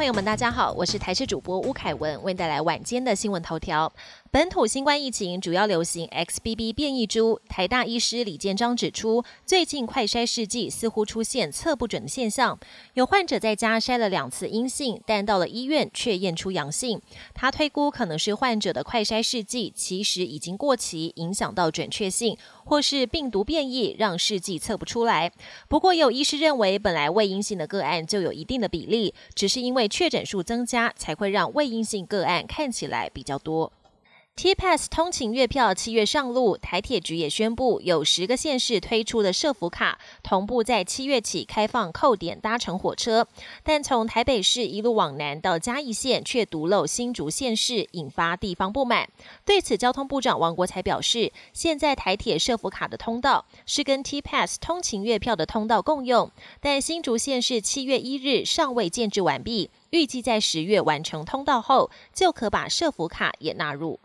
[0.00, 3.92] 朋友们，大家好，我是台视主播吴凯文，为您带来晚间的新闻头条。
[4.30, 12.58] 本土新冠疫情主要流行 XBB 变异株，台大医师李建章指出，最近快筛试剂似乎出现测不准的现象，
[12.94, 17.02] 有患者在家筛了两次阴性，但到了医院却验出阳性。
[17.34, 25.30] 他推估可能是患者的快筛试剂其实已经过期，影响到准确性，或是病毒变异让试剂测不出来。
[25.68, 33.72] 不过有医师认为，本来未阴性的个案就有一定的比例，只是因为确诊数增加，才会让未阴性个案看起来比较多。
[34.36, 43.26] T Pass 通勤月票七月上路，台铁局也宣布有十个县市推出的社福卡，同步在七月起开放扣点搭乘火车，
[43.62, 49.10] 但从台北市一路往南到嘉义县却独漏新竹县市，引发地方不满。
[49.44, 56.30] 对此，交通部长王国才表示，现在台铁社福卡的通道是跟 T Pass 通勤月票的通道共用，
[56.62, 64.00] 但新竹县市七月一日尚未建制完毕，预计在十月完成通道后，就可把社福卡也纳入。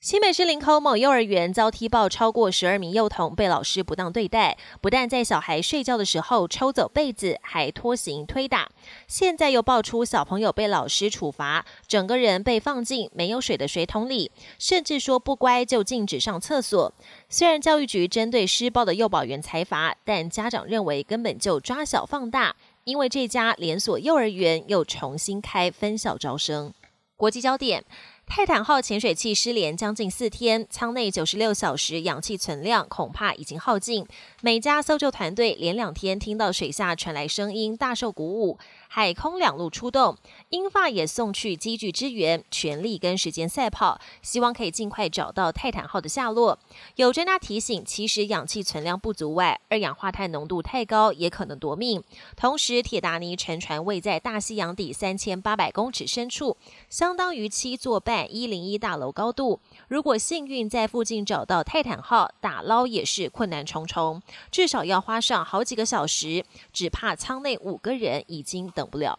[0.00, 8.68] 新北市林口某幼儿园遭踢爆，超过十二名幼童被老师不当对待，不但在小孩睡觉的时候抽走被子，还拖行推打。
[9.06, 16.92] 现在又爆出小朋友被老师处罚，整个人被放进没有水的水桶里，甚至说不乖就禁止上厕所。
[17.28, 26.72] 虽然教育局针对施暴的幼保员裁罚，但家长认为根本就抓小放大，因为这家连锁幼儿园又重新开分校招生。
[27.16, 27.84] 国际焦点。
[28.24, 34.06] 泰坦号潜水器失联将近四天，舱内九十六小时氧气存量恐怕已经耗尽。
[34.40, 38.58] 每家搜救团队连两天听到水下传来声音，大受鼓舞。
[38.94, 40.18] 海空两路出动，
[40.50, 46.58] 英法也送去机具支援，全力跟时间赛跑，希望可以尽快找到泰坦号的下落。
[46.96, 52.04] 有专家提醒，其实氧气存量不足外，二氧化碳浓度太高也可能夺命。
[52.36, 56.58] 同时，铁达尼沉船位在大西洋底三千八百公尺深处，
[56.90, 59.58] 相当于七座半一零一大楼高度。
[59.88, 64.20] 如果幸运在附近找到泰坦号，打捞也是困难重重，
[64.50, 66.44] 至少要花上好几个小时。
[66.74, 68.81] 只怕舱内五个人已经等。
[68.82, 69.16] 等不了。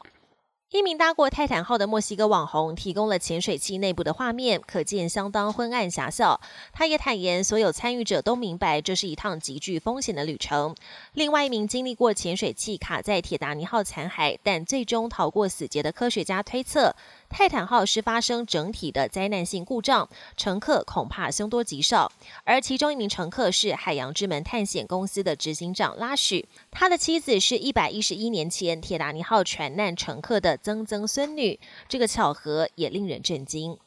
[0.72, 6.42] 一名搭过泰坦号的墨西哥网红提供了潜水器内部的画面，可见相当昏暗狭小。
[6.72, 10.76] 他也坦言，所有参与者都明白这是一趟极具风险的旅程。
[11.14, 16.96] 另外一名经历过潜水器卡在铁达尼号残骸，但最终逃过死劫的科学家推测。
[17.34, 20.08] 泰坦号是发生整体的灾难性故障，
[20.38, 22.12] 乘客恐怕凶多吉少。
[22.44, 31.60] 而其中一名乘客是海洋之门探险公司的执行长拉许，他的妻子是一百一十一年前铁达尼号船难乘客的曾曾孙女。
[31.90, 33.80] 这个巧合也令人震惊。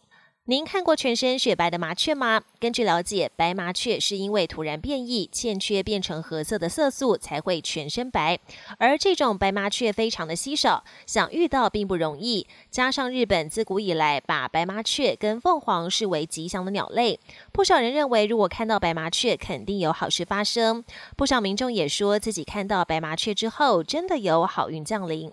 [0.49, 2.41] 您看过全身雪白的麻雀吗？
[2.61, 8.39] 根据了解，白麻雀是因为突然变异，欠缺变成褐色的色素才会全身白。
[8.79, 12.47] 而这种白麻雀非常的稀少，想遇到并不容易。
[12.71, 17.19] 加上日本自古以来把白麻雀跟凤凰视为吉祥的鸟类，
[17.51, 20.85] 不少人认为如果看到白麻雀，肯定有好事发生。
[21.17, 25.33] 不少民众也说自己看到白麻雀之后，真的有好运降临。